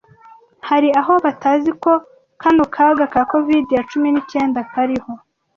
Hari 0.67 0.89
aho 0.99 1.13
batazi 1.25 1.71
ko 1.83 1.91
kano 2.41 2.63
kaga 2.75 3.05
ka 3.13 3.21
COVID 3.31 3.65
ya 3.75 3.83
cumi 3.89 4.07
n'icyenda 4.11 4.59
kariho 4.71 5.11